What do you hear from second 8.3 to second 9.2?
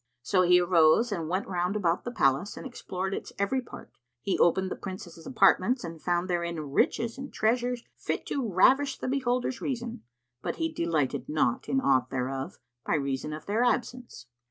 ravish the